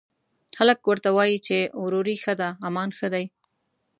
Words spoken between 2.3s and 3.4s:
ده، امان ښه دی